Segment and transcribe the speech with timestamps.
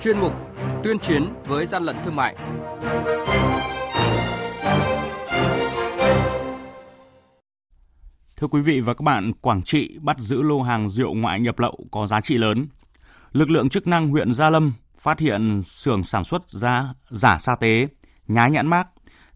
[0.00, 0.34] chuyên mục
[0.84, 2.36] Tuyên chiến với gian lận thương mại.
[8.36, 11.58] Thưa quý vị và các bạn, Quảng Trị bắt giữ lô hàng rượu ngoại nhập
[11.58, 12.68] lậu có giá trị lớn.
[13.32, 17.54] Lực lượng chức năng huyện Gia Lâm phát hiện xưởng sản xuất giá giả sa
[17.54, 17.88] tế,
[18.28, 18.88] nhái nhãn mác.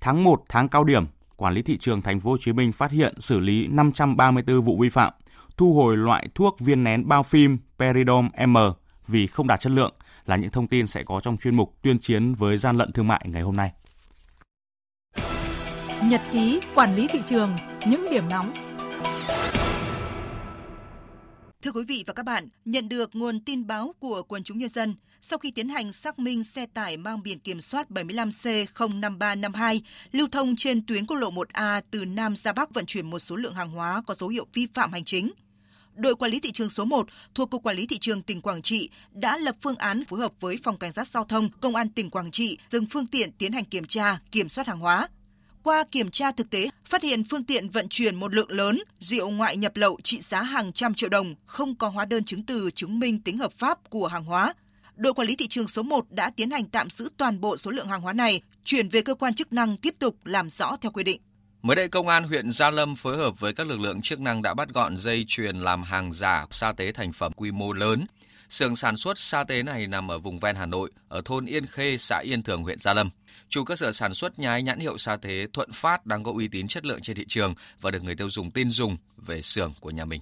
[0.00, 1.04] Tháng 1 tháng cao điểm,
[1.36, 4.78] quản lý thị trường thành phố Hồ Chí Minh phát hiện xử lý 534 vụ
[4.78, 5.12] vi phạm,
[5.56, 8.56] thu hồi loại thuốc viên nén bao phim Peridom M
[9.10, 9.94] vì không đạt chất lượng
[10.26, 13.08] là những thông tin sẽ có trong chuyên mục tuyên chiến với gian lận thương
[13.08, 13.72] mại ngày hôm nay.
[16.04, 17.56] Nhật ký quản lý thị trường,
[17.86, 18.52] những điểm nóng
[21.62, 24.68] Thưa quý vị và các bạn, nhận được nguồn tin báo của quần chúng nhân
[24.68, 29.80] dân, sau khi tiến hành xác minh xe tải mang biển kiểm soát 75C05352
[30.12, 33.36] lưu thông trên tuyến quốc lộ 1A từ Nam ra Bắc vận chuyển một số
[33.36, 35.30] lượng hàng hóa có dấu hiệu vi phạm hành chính.
[35.94, 38.62] Đội quản lý thị trường số 1 thuộc Cục Quản lý Thị trường tỉnh Quảng
[38.62, 41.88] Trị đã lập phương án phối hợp với Phòng Cảnh sát Giao thông, Công an
[41.88, 45.08] tỉnh Quảng Trị dừng phương tiện tiến hành kiểm tra, kiểm soát hàng hóa.
[45.62, 49.30] Qua kiểm tra thực tế, phát hiện phương tiện vận chuyển một lượng lớn rượu
[49.30, 52.70] ngoại nhập lậu trị giá hàng trăm triệu đồng, không có hóa đơn chứng từ
[52.70, 54.54] chứng minh tính hợp pháp của hàng hóa.
[54.96, 57.70] Đội quản lý thị trường số 1 đã tiến hành tạm giữ toàn bộ số
[57.70, 60.92] lượng hàng hóa này, chuyển về cơ quan chức năng tiếp tục làm rõ theo
[60.92, 61.20] quy định.
[61.62, 64.42] Mới đây, Công an huyện Gia Lâm phối hợp với các lực lượng chức năng
[64.42, 68.06] đã bắt gọn dây chuyền làm hàng giả sa tế thành phẩm quy mô lớn.
[68.48, 71.66] Sưởng sản xuất sa tế này nằm ở vùng ven Hà Nội, ở thôn Yên
[71.66, 73.10] Khê, xã Yên Thường, huyện Gia Lâm.
[73.48, 76.48] Chủ cơ sở sản xuất nhái nhãn hiệu sa tế Thuận Phát đang có uy
[76.48, 79.72] tín chất lượng trên thị trường và được người tiêu dùng tin dùng về xưởng
[79.80, 80.20] của nhà mình.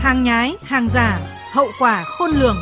[0.00, 1.20] Hàng nhái, hàng giả,
[1.52, 2.56] hậu quả khôn lường.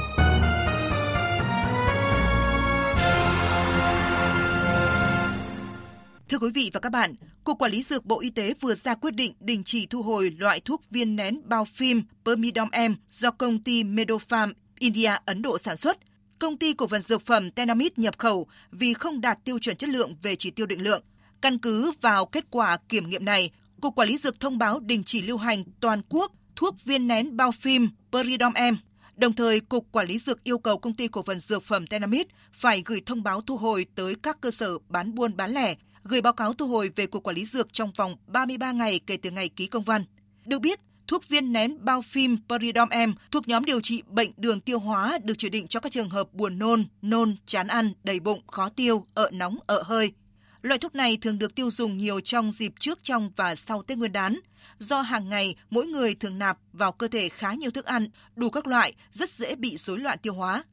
[6.43, 9.15] Quý vị và các bạn, Cục Quản lý Dược Bộ Y tế vừa ra quyết
[9.15, 13.63] định đình chỉ thu hồi loại thuốc viên nén bao phim Permidom M do công
[13.63, 15.99] ty Medopharm India Ấn Độ sản xuất.
[16.39, 19.91] Công ty cổ phần dược phẩm tenamid nhập khẩu vì không đạt tiêu chuẩn chất
[19.91, 21.03] lượng về chỉ tiêu định lượng.
[21.41, 23.51] Căn cứ vào kết quả kiểm nghiệm này,
[23.81, 27.37] Cục Quản lý Dược thông báo đình chỉ lưu hành toàn quốc thuốc viên nén
[27.37, 28.75] bao phim Peridom M.
[29.17, 32.27] Đồng thời, Cục Quản lý Dược yêu cầu công ty cổ phần dược phẩm tenamid
[32.53, 35.75] phải gửi thông báo thu hồi tới các cơ sở bán buôn bán lẻ,
[36.05, 39.17] gửi báo cáo thu hồi về Cục Quản lý Dược trong vòng 33 ngày kể
[39.17, 40.05] từ ngày ký công văn.
[40.45, 44.61] Được biết, thuốc viên nén bao phim Peridom M thuộc nhóm điều trị bệnh đường
[44.61, 48.21] tiêu hóa được chỉ định cho các trường hợp buồn nôn, nôn, chán ăn, đầy
[48.21, 50.13] bụng, khó tiêu, ợ nóng, ợ hơi.
[50.63, 53.99] Loại thuốc này thường được tiêu dùng nhiều trong dịp trước, trong và sau Tết
[53.99, 54.41] Nguyên đán.
[54.79, 58.51] Do hàng ngày mỗi người thường nạp vào cơ thể khá nhiều thức ăn, đủ
[58.51, 60.65] các loại, rất dễ bị rối loạn tiêu hóa.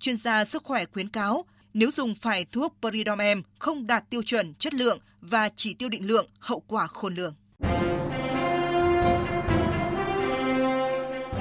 [0.00, 4.54] Chuyên gia sức khỏe khuyến cáo, nếu dùng phải thuốc Peridomem không đạt tiêu chuẩn
[4.54, 7.34] chất lượng và chỉ tiêu định lượng, hậu quả khôn lường.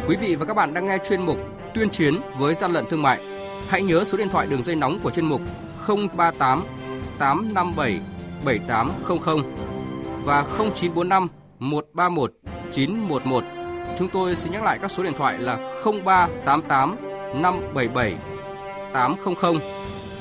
[0.07, 1.37] Quý vị và các bạn đang nghe chuyên mục
[1.73, 3.21] Tuyên chiến với gian lận thương mại.
[3.67, 5.41] Hãy nhớ số điện thoại đường dây nóng của chuyên mục
[5.87, 6.63] 038
[7.19, 7.99] 857
[8.45, 9.43] 7800
[10.23, 11.27] và 0945
[11.59, 12.33] 131
[12.71, 13.43] 911.
[13.97, 16.95] Chúng tôi xin nhắc lại các số điện thoại là 0388
[17.41, 18.15] 577
[18.93, 19.35] 800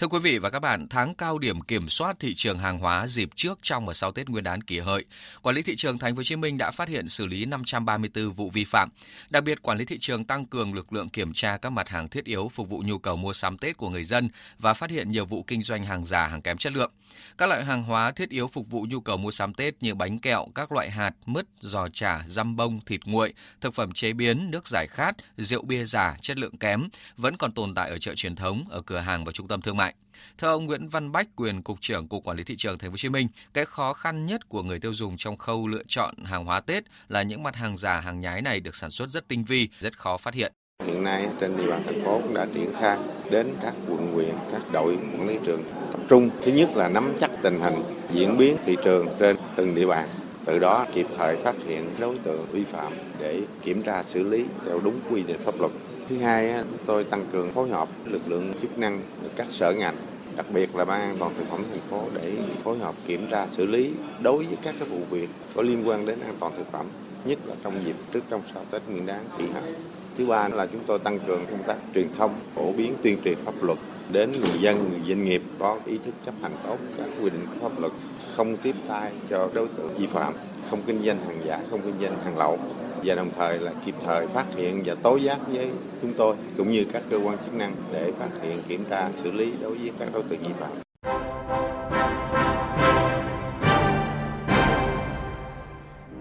[0.00, 3.06] Thưa quý vị và các bạn, tháng cao điểm kiểm soát thị trường hàng hóa
[3.06, 5.04] dịp trước, trong và sau Tết Nguyên đán kỷ hợi,
[5.42, 8.32] quản lý thị trường Thành phố Hồ Chí Minh đã phát hiện xử lý 534
[8.32, 8.88] vụ vi phạm.
[9.30, 12.08] Đặc biệt, quản lý thị trường tăng cường lực lượng kiểm tra các mặt hàng
[12.08, 14.28] thiết yếu phục vụ nhu cầu mua sắm Tết của người dân
[14.58, 16.92] và phát hiện nhiều vụ kinh doanh hàng giả, hàng kém chất lượng.
[17.38, 20.18] Các loại hàng hóa thiết yếu phục vụ nhu cầu mua sắm Tết như bánh
[20.18, 24.50] kẹo, các loại hạt, mứt, giò chả, răm bông, thịt nguội, thực phẩm chế biến,
[24.50, 28.14] nước giải khát, rượu bia giả, chất lượng kém vẫn còn tồn tại ở chợ
[28.14, 29.89] truyền thống, ở cửa hàng và trung tâm thương mại.
[30.38, 32.92] Theo ông Nguyễn Văn Bách, quyền cục trưởng Cục Quản lý thị trường Thành phố
[32.92, 36.14] Hồ Chí Minh, cái khó khăn nhất của người tiêu dùng trong khâu lựa chọn
[36.24, 39.28] hàng hóa Tết là những mặt hàng giả, hàng nhái này được sản xuất rất
[39.28, 40.52] tinh vi, rất khó phát hiện.
[40.86, 42.98] Hiện nay trên địa bàn thành phố cũng đã triển khai
[43.30, 45.62] đến các quận huyện, các đội quản lý trường
[45.92, 46.30] tập trung.
[46.42, 47.82] Thứ nhất là nắm chắc tình hình
[48.12, 50.08] diễn biến thị trường trên từng địa bàn.
[50.44, 54.44] Từ đó kịp thời phát hiện đối tượng vi phạm để kiểm tra xử lý
[54.66, 55.72] theo đúng quy định pháp luật.
[56.10, 59.02] Thứ hai, chúng tôi tăng cường phối hợp lực lượng chức năng
[59.36, 59.96] các sở ngành
[60.36, 63.46] đặc biệt là ban an toàn thực phẩm thành phố để phối hợp kiểm tra
[63.46, 63.90] xử lý
[64.20, 66.86] đối với các cái vụ việc có liên quan đến an toàn thực phẩm
[67.24, 69.74] nhất là trong dịp trước trong sau Tết Nguyên đán kỷ hợi.
[70.16, 73.38] Thứ ba là chúng tôi tăng cường công tác truyền thông, phổ biến tuyên truyền
[73.44, 73.78] pháp luật
[74.12, 77.46] đến người dân, người doanh nghiệp có ý thức chấp hành tốt các quy định
[77.46, 77.92] của pháp luật,
[78.36, 80.34] không tiếp tay cho đối tượng vi phạm,
[80.70, 82.58] không kinh doanh hàng giả, không kinh doanh hàng lậu
[83.04, 85.70] và đồng thời là kịp thời phát hiện và tố giác với
[86.02, 89.30] chúng tôi cũng như các cơ quan chức năng để phát hiện kiểm tra xử
[89.30, 90.70] lý đối với các đối tượng vi phạm.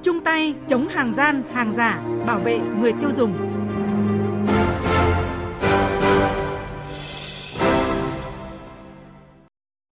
[0.04, 3.49] Chung tay chống hàng gian, hàng giả, bảo vệ người tiêu dùng.